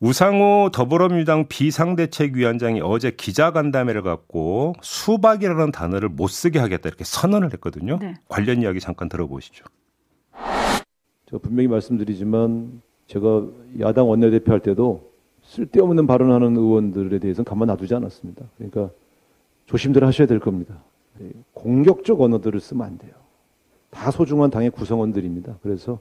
우상호 0.00 0.70
더불어민주당 0.72 1.46
비상대책위원장이 1.46 2.80
어제 2.82 3.12
기자간담회를 3.12 4.02
갖고 4.02 4.74
수박이라는 4.82 5.70
단어를 5.70 6.08
못 6.08 6.28
쓰게 6.28 6.58
하겠다 6.58 6.88
이렇게 6.88 7.04
선언을 7.04 7.52
했거든요. 7.54 7.98
네. 8.00 8.14
관련 8.28 8.62
이야기 8.62 8.80
잠깐 8.80 9.08
들어보시죠. 9.08 9.64
제가 11.32 11.40
분명히 11.40 11.66
말씀드리지만 11.68 12.82
제가 13.06 13.46
야당 13.80 14.08
원내대표 14.08 14.52
할 14.52 14.60
때도 14.60 15.10
쓸데없는 15.42 16.06
발언하는 16.06 16.56
의원들에 16.56 17.18
대해서는 17.18 17.44
가만 17.44 17.68
놔두지 17.68 17.94
않았습니다. 17.94 18.44
그러니까 18.56 18.90
조심들 19.66 20.04
하셔야 20.04 20.26
될 20.26 20.38
겁니다. 20.38 20.76
네, 21.18 21.30
공격적 21.54 22.20
언어들을 22.20 22.60
쓰면 22.60 22.86
안 22.86 22.98
돼요. 22.98 23.12
다 23.90 24.10
소중한 24.10 24.50
당의 24.50 24.70
구성원들입니다. 24.70 25.58
그래서 25.62 26.00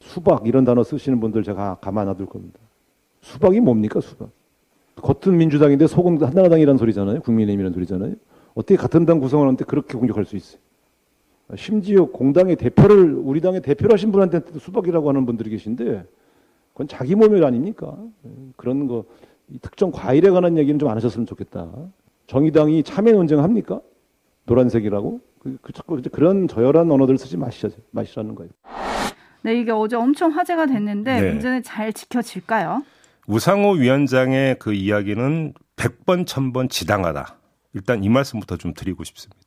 수박 0.00 0.46
이런 0.46 0.64
단어 0.64 0.82
쓰시는 0.82 1.20
분들 1.20 1.42
제가 1.42 1.76
가만 1.80 2.06
놔둘 2.06 2.26
겁니다. 2.26 2.58
수박이 3.20 3.60
뭡니까 3.60 4.00
수박? 4.00 4.30
겉은 4.96 5.36
민주당인데 5.36 5.86
속은 5.86 6.22
한나라당이라는 6.22 6.78
소리잖아요. 6.78 7.20
국민의힘이라는 7.20 7.74
소리잖아요. 7.74 8.14
어떻게 8.54 8.76
같은 8.76 9.06
당 9.06 9.20
구성원한테 9.20 9.64
그렇게 9.64 9.96
공격할 9.96 10.24
수 10.24 10.36
있어요? 10.36 10.60
심지어 11.56 12.04
공당의 12.06 12.56
대표를 12.56 13.14
우리 13.14 13.40
당의 13.40 13.60
대표를 13.62 13.92
하신 13.92 14.12
분한테 14.12 14.40
수박이라고 14.58 15.08
하는 15.08 15.26
분들이 15.26 15.50
계신데 15.50 16.04
그건 16.72 16.88
자기 16.88 17.14
모멸 17.14 17.44
아닙니까? 17.44 17.94
네, 18.22 18.30
그런 18.56 18.86
거 18.86 19.04
특정 19.60 19.90
과일에 19.90 20.30
관한 20.30 20.56
얘기는 20.56 20.78
좀 20.78 20.88
안 20.88 20.96
하셨으면 20.96 21.26
좋겠다. 21.26 21.70
정의당이 22.26 22.82
참여 22.84 23.12
논쟁합니까? 23.12 23.80
노란색이라고? 24.46 25.20
그, 25.40 25.58
그 25.60 25.72
자꾸 25.72 26.00
그런 26.12 26.48
저열한 26.48 26.90
언어들 26.90 27.18
쓰지 27.18 27.36
마시자, 27.36 27.68
마시라는 27.90 28.34
거예요. 28.34 28.50
네, 29.42 29.58
이게 29.60 29.72
어제 29.72 29.96
엄청 29.96 30.30
화제가 30.30 30.66
됐는데 30.66 31.20
네. 31.20 31.30
문제는 31.32 31.62
잘 31.62 31.92
지켜질까요? 31.92 32.82
우상호 33.26 33.72
위원장의 33.72 34.56
그 34.58 34.72
이야기는 34.72 35.52
100번, 35.76 36.24
1000번 36.26 36.70
지당하다. 36.70 37.36
일단 37.74 38.04
이 38.04 38.08
말씀부터 38.08 38.56
좀 38.56 38.72
드리고 38.72 39.04
싶습니다. 39.04 39.41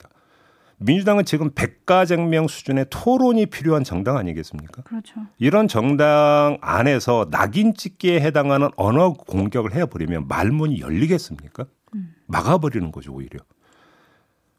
민주당은 0.77 1.25
지금 1.25 1.51
백가쟁명 1.53 2.47
수준의 2.47 2.87
토론이 2.89 3.45
필요한 3.47 3.83
정당 3.83 4.17
아니겠습니까? 4.17 4.81
그렇죠. 4.83 5.21
이런 5.37 5.67
정당 5.67 6.57
안에서 6.61 7.27
낙인 7.31 7.73
찍기에 7.73 8.19
해당하는 8.19 8.69
언어 8.75 9.13
공격을 9.13 9.73
해버리면 9.73 10.27
말문이 10.27 10.81
열리겠습니까? 10.81 11.65
음. 11.95 12.13
막아버리는 12.27 12.91
거죠, 12.91 13.13
오히려. 13.13 13.39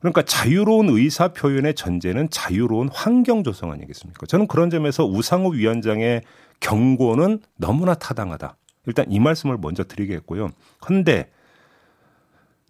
그러니까 0.01 0.23
자유로운 0.23 0.89
의사 0.91 1.29
표현의 1.29 1.75
전제는 1.75 2.31
자유로운 2.31 2.89
환경 2.93 3.43
조성 3.43 3.73
아니겠습니까? 3.73 4.27
저는 4.27 4.47
그런 4.47 4.71
점에서 4.71 5.05
우상호 5.05 5.51
위원장의 5.51 6.23
경고는 6.61 7.41
너무나 7.57 7.95
타당하다. 7.95 8.57
일단 8.87 9.07
이 9.11 9.19
말씀을 9.19 9.59
먼저 9.61 9.85
드리겠고요. 9.85 10.51
근데 10.81 11.29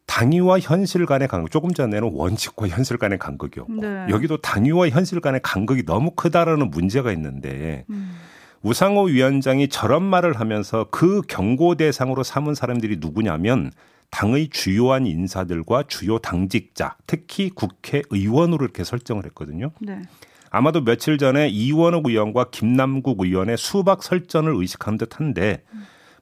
당위와 0.06 0.60
현실 0.60 1.04
간의 1.06 1.28
간극, 1.28 1.50
조금 1.50 1.72
전에는 1.72 2.10
원칙과 2.12 2.68
현실 2.68 2.96
간의 2.96 3.18
간극이었고, 3.18 3.80
네. 3.80 4.06
여기도 4.08 4.36
당위와 4.38 4.88
현실 4.88 5.20
간의 5.20 5.40
간극이 5.42 5.84
너무 5.84 6.12
크다라는 6.12 6.70
문제가 6.70 7.12
있는데, 7.12 7.84
음. 7.90 8.16
우상호 8.62 9.04
위원장이 9.04 9.68
저런 9.68 10.02
말을 10.02 10.40
하면서 10.40 10.86
그 10.90 11.22
경고 11.22 11.75
대상으로 11.75 12.22
삼은 12.22 12.54
사람들이 12.54 12.96
누구냐면, 13.00 13.70
당의 14.10 14.48
주요한 14.50 15.06
인사들과 15.06 15.84
주요 15.88 16.18
당직자, 16.18 16.96
특히 17.06 17.50
국회의원으로 17.50 18.64
이렇게 18.64 18.84
설정을 18.84 19.25
했거든요. 19.26 19.72
네. 19.80 20.02
아마도 20.50 20.82
며칠 20.82 21.18
전에 21.18 21.48
이원욱 21.48 22.08
의원과 22.08 22.50
김남국 22.50 23.20
의원의 23.20 23.58
수박 23.58 24.02
설전을 24.02 24.54
의식한 24.54 24.96
듯한데 24.96 25.64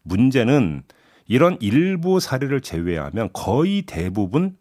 문제는 0.02 0.82
이런 1.26 1.56
일부 1.60 2.20
사례를 2.20 2.60
제외하면 2.60 3.30
거의 3.32 3.82
대부분 3.82 4.56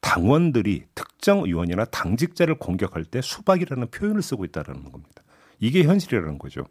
당원들이 0.00 0.84
특정 0.94 1.40
의원이나 1.44 1.84
당직자를 1.86 2.56
공격할 2.58 3.04
때 3.04 3.20
수박이라는 3.20 3.88
표현을 3.90 4.22
쓰고 4.22 4.44
있다는 4.44 4.90
겁니다. 4.90 5.22
이게 5.60 5.82
현실이라는 5.84 6.38
거죠. 6.38 6.64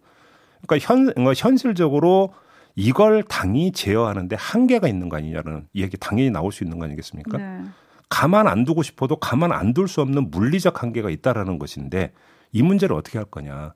그러니까 0.66 0.86
현, 0.88 1.14
현실적으로 1.36 2.34
이걸 2.76 3.24
당이 3.24 3.72
제어하는데 3.74 4.36
한계가 4.38 4.88
있는 4.88 5.10
거 5.10 5.18
아니냐는 5.18 5.68
얘기 5.76 5.98
당연히 5.98 6.30
나올 6.30 6.52
수 6.52 6.64
있는 6.64 6.80
거 6.80 6.86
아니겠습니까? 6.86 7.38
네. 7.38 7.64
가만 8.10 8.48
안 8.48 8.64
두고 8.64 8.84
싶어도 8.84 9.18
가만 9.18 9.52
안 9.52 9.74
둘 9.74 9.88
수 9.88 10.02
없는 10.02 10.32
물리적 10.32 10.82
한계가 10.82 11.10
있다라는 11.10 11.60
것인데 11.60 12.14
이 12.54 12.62
문제를 12.64 12.96
어떻게 12.96 13.18
할 13.18 13.26
거냐. 13.26 13.74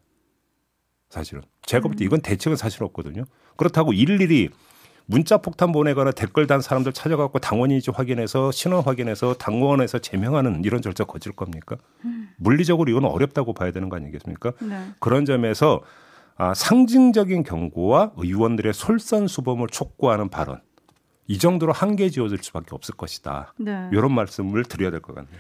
사실은 1.10 1.42
제가 1.63 1.84
볼 1.88 1.96
때 1.96 2.06
이건 2.06 2.22
대책은 2.22 2.56
사실 2.56 2.84
없거든요. 2.84 3.25
그렇다고 3.58 3.92
일일이 3.92 4.50
문자 5.12 5.38
폭탄 5.38 5.74
보내거나 5.74 6.12
댓글 6.12 6.48
단 6.48 6.62
사람들 6.62 6.94
찾아가고 6.94 7.38
당원인지 7.39 7.91
확인해서 7.91 8.50
신원 8.53 8.82
확인해서 8.86 9.34
당원에서 9.34 10.00
제명하는 10.00 10.63
이런 10.63 10.82
절차 10.82 11.03
거칠 11.03 11.34
겁니까? 11.34 11.75
음. 12.06 12.30
물리적으로 12.38 12.89
이건 12.89 13.03
어렵다고 13.03 13.53
봐야 13.53 13.72
되는 13.72 13.89
거 13.89 13.98
아니겠습니까? 13.98 14.53
네. 14.62 14.86
그런 15.00 15.25
점에서 15.25 15.82
아, 16.38 16.53
상징적인 16.53 17.44
경고와 17.44 18.13
의원들의 18.15 18.74
솔선수범을 18.74 19.68
촉구하는 19.68 20.30
발언 20.30 20.62
이 21.27 21.38
정도로 21.38 21.74
한계 21.74 22.10
지어질 22.10 22.38
수밖에 22.41 22.70
없을 22.72 22.96
것이다. 22.96 23.53
네. 23.58 23.89
이런 23.91 24.13
말씀을 24.13 24.63
드려야 24.63 24.91
될 24.91 25.01
것 25.01 25.13
같네요. 25.13 25.36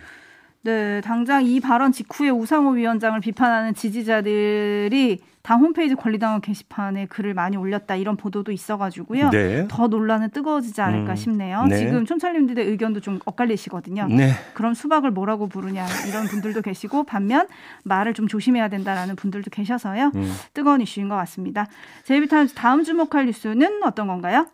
네, 0.63 1.01
당장 1.01 1.43
이 1.45 1.59
발언 1.59 1.91
직후에 1.91 2.29
우상호 2.29 2.71
위원장을 2.71 3.19
비판하는 3.19 3.73
지지자들이 3.73 5.19
당 5.41 5.59
홈페이지 5.61 5.95
권리당원 5.95 6.39
게시판에 6.41 7.07
글을 7.07 7.33
많이 7.33 7.57
올렸다 7.57 7.95
이런 7.95 8.15
보도도 8.15 8.51
있어가지고요. 8.51 9.31
네. 9.31 9.67
더 9.67 9.87
논란은 9.87 10.29
뜨거워지지 10.29 10.81
않을까 10.81 11.13
음, 11.13 11.15
싶네요. 11.15 11.65
네. 11.65 11.77
지금 11.77 12.05
촌철님들의 12.05 12.63
의견도 12.67 12.99
좀 12.99 13.19
엇갈리시거든요. 13.25 14.05
네. 14.09 14.33
그럼 14.53 14.75
수박을 14.75 15.09
뭐라고 15.09 15.47
부르냐 15.47 15.87
이런 16.07 16.27
분들도 16.27 16.61
계시고 16.61 17.05
반면 17.05 17.47
말을 17.83 18.13
좀 18.13 18.27
조심해야 18.27 18.67
된다라는 18.67 19.15
분들도 19.15 19.49
계셔서요. 19.49 20.11
음. 20.13 20.33
뜨거운 20.53 20.79
이슈인 20.79 21.09
것 21.09 21.15
같습니다. 21.15 21.65
JB타임즈 22.03 22.53
다음 22.53 22.83
주목할 22.83 23.25
뉴스는 23.25 23.81
어떤 23.83 24.05
건가요? 24.05 24.45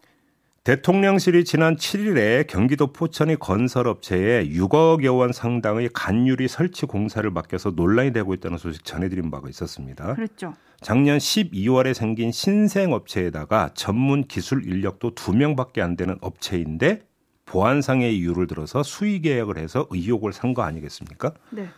대통령실이 0.67 1.45
지난 1.45 1.77
7일에 1.77 2.45
경기도 2.45 2.91
포천의 2.91 3.37
건설업체에 3.37 4.49
6억여 4.49 5.17
원 5.17 5.31
상당의 5.31 5.89
간유리 5.93 6.49
설치 6.49 6.85
공사를 6.85 7.31
맡겨서 7.31 7.71
논란이 7.71 8.11
되고 8.11 8.33
있다는 8.33 8.57
소식 8.57 8.83
전해드린 8.83 9.31
바가 9.31 9.47
있었습니다. 9.47 10.13
그렇죠. 10.15 10.55
작년 10.81 11.19
12월에 11.19 11.93
생긴 11.93 12.33
신생업체에다가 12.33 13.69
전문 13.75 14.25
기술 14.25 14.67
인력도 14.67 15.15
2명밖에 15.15 15.79
안 15.79 15.95
되는 15.95 16.17
업체인데 16.19 17.07
보안상의 17.45 18.17
이유를 18.17 18.47
들어서 18.47 18.83
수의 18.83 19.21
계약을 19.21 19.57
해서 19.57 19.87
의혹을 19.89 20.33
산 20.33 20.53
거 20.53 20.63
아니겠습니까? 20.63 21.31
네. 21.51 21.69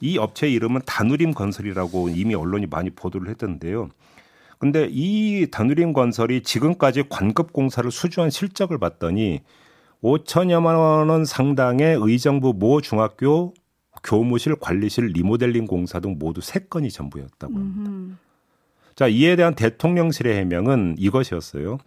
이 0.00 0.18
업체 0.18 0.50
이름은 0.50 0.82
다누림 0.84 1.32
건설이라고 1.32 2.10
이미 2.10 2.34
언론이 2.34 2.66
많이 2.66 2.90
보도를 2.90 3.30
했던데요. 3.30 3.88
근데 4.58 4.88
이 4.90 5.46
다누림 5.50 5.92
건설이 5.92 6.42
지금까지 6.42 7.04
관급 7.08 7.52
공사를 7.52 7.90
수주한 7.90 8.30
실적을 8.30 8.78
봤더니 8.78 9.40
5천여만 10.02 11.08
원 11.08 11.24
상당의 11.24 11.96
의정부 12.00 12.52
모 12.52 12.80
중학교 12.80 13.54
교무실 14.02 14.56
관리실 14.56 15.06
리모델링 15.14 15.66
공사 15.66 15.98
등 15.98 16.16
모두 16.18 16.40
3건이 16.40 16.92
전부였다고 16.92 17.54
합니다. 17.54 17.90
음흠. 17.90 18.14
자, 18.94 19.08
이에 19.08 19.34
대한 19.34 19.54
대통령실의 19.54 20.36
해명은 20.36 20.96
이것이었어요. 20.98 21.78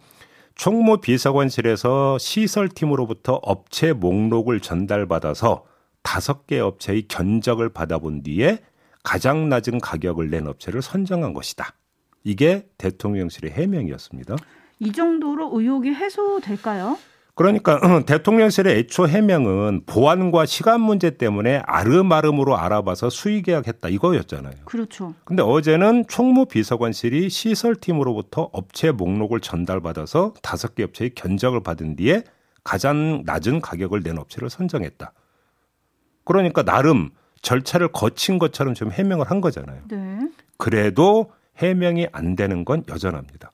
총무 0.56 1.00
비서관실에서 1.00 2.18
시설팀으로부터 2.18 3.34
업체 3.34 3.92
목록을 3.92 4.60
전달받아서 4.60 5.64
다섯 6.02 6.46
개 6.46 6.58
업체의 6.58 7.06
견적을 7.06 7.68
받아본 7.68 8.24
뒤에 8.24 8.58
가장 9.04 9.48
낮은 9.48 9.78
가격을 9.78 10.30
낸 10.30 10.48
업체를 10.48 10.82
선정한 10.82 11.32
것이다. 11.32 11.74
이게 12.24 12.66
대통령실의 12.78 13.52
해명이었습니다. 13.52 14.36
이 14.80 14.92
정도로 14.92 15.50
의혹이 15.52 15.90
해소될까요? 15.90 16.98
그러니까 17.38 17.78
대통령실의 18.04 18.78
애초 18.78 19.06
해명은 19.06 19.82
보안과 19.86 20.44
시간 20.44 20.80
문제 20.80 21.16
때문에 21.16 21.62
아름아름으로 21.66 22.56
알아봐서 22.56 23.10
수의 23.10 23.42
계약했다 23.42 23.88
이거였잖아요. 23.88 24.54
그렇죠. 24.64 25.14
근데 25.24 25.42
어제는 25.42 26.06
총무비서관실이 26.08 27.30
시설팀으로부터 27.30 28.50
업체 28.52 28.90
목록을 28.90 29.38
전달받아서 29.38 30.34
다섯 30.42 30.74
개 30.74 30.82
업체의 30.82 31.12
견적을 31.14 31.62
받은 31.62 31.94
뒤에 31.94 32.24
가장 32.64 33.22
낮은 33.24 33.60
가격을 33.60 34.02
낸 34.02 34.18
업체를 34.18 34.50
선정했다. 34.50 35.12
그러니까 36.24 36.64
나름 36.64 37.10
절차를 37.42 37.92
거친 37.92 38.40
것처럼 38.40 38.74
좀 38.74 38.90
해명을 38.90 39.30
한 39.30 39.40
거잖아요. 39.40 39.82
네. 39.88 40.28
그래도 40.56 41.30
해명이 41.58 42.08
안 42.12 42.36
되는 42.36 42.64
건 42.64 42.84
여전합니다. 42.88 43.52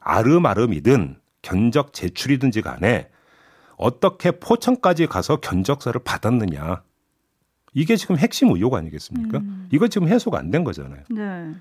아름아름이든 0.00 1.16
견적 1.42 1.92
제출이든지 1.92 2.62
간에 2.62 3.08
어떻게 3.76 4.30
포천까지 4.32 5.06
가서 5.06 5.36
견적서를 5.36 6.00
받았느냐. 6.04 6.82
이게 7.74 7.96
지금 7.96 8.16
핵심 8.16 8.50
의혹 8.50 8.74
아니겠습니까? 8.74 9.38
음. 9.38 9.68
이거 9.72 9.88
지금 9.88 10.08
해소가 10.08 10.38
안 10.38 10.50
된 10.50 10.62
거잖아요. 10.64 11.02
네. 11.10 11.54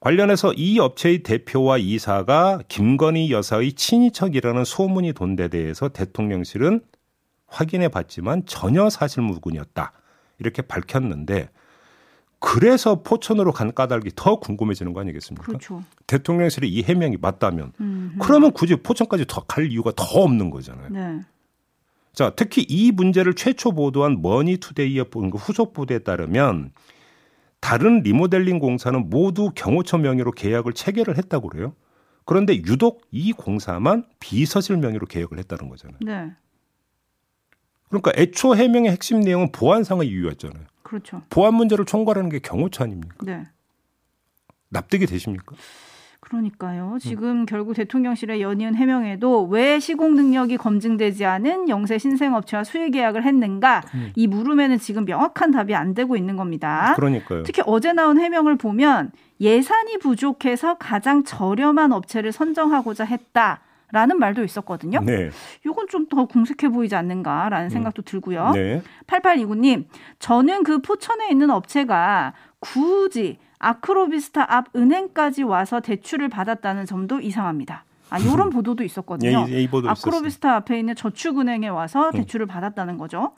관련해서 0.00 0.52
이 0.52 0.78
업체의 0.78 1.22
대표와 1.22 1.78
이사가 1.78 2.60
김건희 2.68 3.32
여사의 3.32 3.72
친인척이라는 3.72 4.64
소문이 4.64 5.14
돈 5.14 5.34
데 5.36 5.48
대해서 5.48 5.88
대통령실은 5.88 6.80
확인해 7.46 7.88
봤지만 7.88 8.44
전혀 8.44 8.90
사실무근이었다. 8.90 9.92
이렇게 10.38 10.60
밝혔는데 10.62 11.48
그래서 12.46 13.02
포천으로 13.02 13.52
간 13.52 13.72
까닭이 13.74 14.10
더 14.14 14.36
궁금해지는 14.38 14.92
거 14.92 15.00
아니겠습니까? 15.00 15.46
그렇죠. 15.46 15.82
대통령실의 16.06 16.70
이 16.70 16.82
해명이 16.82 17.16
맞다면 17.20 17.72
음흠. 17.80 18.18
그러면 18.20 18.52
굳이 18.52 18.76
포천까지 18.76 19.24
더 19.26 19.40
갈 19.46 19.70
이유가 19.72 19.92
더 19.96 20.04
없는 20.04 20.50
거잖아요. 20.50 20.88
네. 20.90 21.20
자, 22.12 22.32
특히 22.36 22.62
이 22.68 22.92
문제를 22.92 23.34
최초 23.34 23.72
보도한 23.72 24.20
머니투데이의 24.20 25.06
후속 25.36 25.72
보도에 25.72 26.00
따르면 26.00 26.72
다른 27.60 28.02
리모델링 28.02 28.58
공사는 28.58 29.08
모두 29.08 29.50
경호처 29.54 29.98
명의로 29.98 30.32
계약을 30.32 30.74
체결을 30.74 31.16
했다고 31.16 31.48
그래요. 31.48 31.74
그런데 32.26 32.54
유독 32.56 33.02
이 33.10 33.32
공사만 33.32 34.04
비서실 34.20 34.76
명의로 34.76 35.06
계약을 35.06 35.38
했다는 35.38 35.70
거잖아요. 35.70 35.98
네. 36.02 36.32
그러니까 37.88 38.12
애초 38.16 38.54
해명의 38.54 38.90
핵심 38.90 39.20
내용은 39.20 39.50
보안상의 39.50 40.08
이유였잖아요. 40.08 40.64
그렇죠. 40.84 41.22
보안 41.30 41.54
문제를 41.54 41.84
총괄하는 41.84 42.30
게 42.30 42.38
경호처 42.38 42.84
아닙니까? 42.84 43.16
네. 43.22 43.44
납득이 44.68 45.06
되십니까? 45.06 45.56
그러니까요. 46.20 46.96
지금 47.00 47.40
음. 47.42 47.46
결국 47.46 47.74
대통령실의 47.74 48.40
연이은 48.40 48.74
해명에도 48.74 49.44
왜 49.44 49.78
시공 49.78 50.14
능력이 50.14 50.56
검증되지 50.56 51.24
않은 51.24 51.68
영세 51.68 51.98
신생업체와 51.98 52.64
수의 52.64 52.90
계약을 52.90 53.24
했는가 53.24 53.82
음. 53.94 54.12
이 54.14 54.26
물음에는 54.26 54.78
지금 54.78 55.04
명확한 55.04 55.50
답이 55.50 55.74
안 55.74 55.94
되고 55.94 56.16
있는 56.16 56.36
겁니다. 56.36 56.94
그러니까요. 56.96 57.42
특히 57.42 57.62
어제 57.66 57.92
나온 57.92 58.18
해명을 58.18 58.56
보면 58.56 59.12
예산이 59.40 59.98
부족해서 59.98 60.76
가장 60.78 61.24
저렴한 61.24 61.92
업체를 61.92 62.32
선정하고자 62.32 63.04
했다. 63.04 63.60
라는 63.94 64.18
말도 64.18 64.42
있었거든요. 64.42 65.00
네. 65.04 65.30
이건 65.64 65.86
좀더 65.88 66.26
궁색해 66.26 66.68
보이지 66.68 66.96
않는가라는 66.96 67.66
음. 67.66 67.70
생각도 67.70 68.02
들고요. 68.02 68.50
네. 68.50 68.82
8829님, 69.06 69.86
저는 70.18 70.64
그 70.64 70.80
포천에 70.80 71.30
있는 71.30 71.50
업체가 71.50 72.34
굳이 72.58 73.38
아크로비스타 73.60 74.52
앞 74.52 74.74
은행까지 74.74 75.44
와서 75.44 75.78
대출을 75.78 76.28
받았다는 76.28 76.86
점도 76.86 77.20
이상합니다. 77.20 77.84
아, 78.10 78.18
이런 78.18 78.50
보도도 78.50 78.82
있었거든요. 78.82 79.46
예, 79.48 79.68
보도 79.68 79.88
아크로비스타 79.88 80.48
있었어요. 80.48 80.56
앞에 80.56 80.78
있는 80.80 80.96
저축은행에 80.96 81.68
와서 81.68 82.08
음. 82.08 82.18
대출을 82.18 82.46
음. 82.46 82.48
받았다는 82.48 82.98
거죠. 82.98 83.30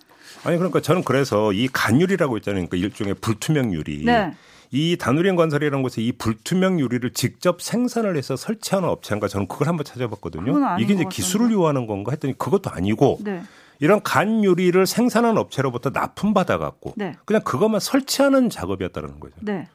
아니 0.44 0.56
그러니까 0.56 0.80
저는 0.80 1.04
그래서 1.04 1.52
이 1.52 1.68
간유리라고 1.68 2.38
있잖아요. 2.38 2.66
그러니까 2.66 2.78
일종의 2.78 3.14
불투명 3.20 3.74
유리. 3.74 4.06
네. 4.06 4.32
이 4.70 4.96
다누리엔 4.96 5.36
건설이라는 5.36 5.82
곳에 5.82 6.02
이 6.02 6.12
불투명 6.12 6.80
유리를 6.80 7.12
직접 7.12 7.62
생산을 7.62 8.16
해서 8.16 8.36
설치하는 8.36 8.88
업체인가 8.88 9.28
저는 9.28 9.48
그걸 9.48 9.68
한번 9.68 9.84
찾아봤거든요. 9.84 10.76
이게 10.80 10.94
이제 10.94 11.04
기술을 11.10 11.52
요하는 11.52 11.86
건가 11.86 12.12
했더니 12.12 12.36
그것도 12.36 12.70
아니고 12.70 13.18
네. 13.22 13.42
이런 13.78 14.02
간 14.02 14.42
유리를 14.42 14.86
생산하는 14.86 15.38
업체로부터 15.38 15.90
납품 15.90 16.34
받아갖고 16.34 16.94
네. 16.96 17.14
그냥 17.24 17.42
그것만 17.42 17.80
설치하는 17.80 18.50
작업이었다는 18.50 19.20
거죠. 19.20 19.34
네. 19.40 19.68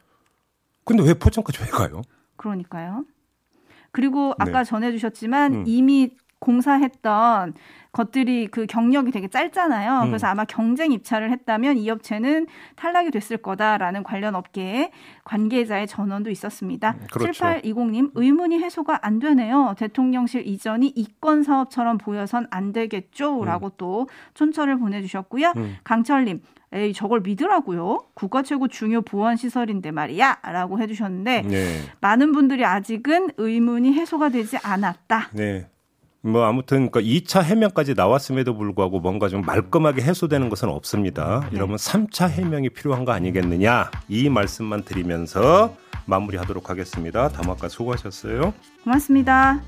근데 0.84 1.04
왜 1.04 1.13
포천까지 1.13 1.60
왜 1.62 1.67
가요? 1.67 2.01
그러니까요. 2.36 3.06
그리고 3.91 4.34
아까 4.39 4.63
네. 4.63 4.69
전해주셨지만 4.69 5.54
음. 5.54 5.63
이미 5.67 6.12
공사했던 6.41 7.54
것들이 7.91 8.47
그 8.47 8.65
경력이 8.65 9.12
되게 9.12 9.27
짧잖아요. 9.27 10.04
음. 10.04 10.08
그래서 10.08 10.27
아마 10.27 10.45
경쟁 10.45 10.91
입찰을 10.91 11.30
했다면 11.32 11.77
이 11.77 11.89
업체는 11.89 12.47
탈락이 12.75 13.12
됐을 13.12 13.38
거다라는 13.38 14.04
관련 14.04 14.36
업계의 14.36 14.91
관계자의 15.23 15.88
전원도 15.88 16.30
있었습니다. 16.30 16.91
음, 16.91 17.08
그렇죠. 17.12 17.43
7820님 17.43 18.12
의문이 18.15 18.60
해소가 18.60 18.99
안 19.01 19.19
되네요. 19.19 19.75
대통령실 19.77 20.47
이전이 20.47 20.88
이권 20.95 21.43
사업처럼 21.43 21.97
보여선 21.97 22.47
안 22.49 22.71
되겠죠라고 22.71 23.67
음. 23.67 23.71
또 23.77 24.10
촌철을 24.34 24.80
보내주셨고요. 24.80 25.54
음. 25.58 25.75
강철님 25.84 26.41
에이 26.73 26.93
저걸 26.93 27.19
믿으라고요? 27.19 28.06
국가 28.13 28.43
최고 28.43 28.69
중요 28.69 29.01
보안 29.01 29.36
시설인데 29.36 29.91
말이야라고 29.91 30.80
해주셨는데 30.80 31.41
네. 31.41 31.82
많은 31.99 32.32
분들이 32.32 32.63
아직은 32.63 33.32
의문이 33.36 33.91
해소가 33.91 34.30
되지 34.30 34.58
않았다. 34.63 35.32
네. 35.34 35.67
뭐 36.23 36.45
아무튼 36.45 36.91
그 36.91 36.99
2차 37.01 37.43
해명까지 37.43 37.95
나왔음에도 37.95 38.55
불구하고 38.55 38.99
뭔가 38.99 39.27
좀 39.27 39.41
말끔하게 39.41 40.03
해소되는 40.03 40.49
것은 40.49 40.69
없습니다. 40.69 41.47
네. 41.49 41.57
이러면 41.57 41.77
3차 41.77 42.29
해명이 42.29 42.69
필요한 42.69 43.05
거 43.05 43.12
아니겠느냐 43.12 43.89
이 44.07 44.29
말씀만 44.29 44.84
드리면서 44.84 45.75
마무리하도록 46.05 46.69
하겠습니다. 46.69 47.29
담화가 47.29 47.69
수고하셨어요. 47.69 48.53
고맙습니다. 48.84 49.62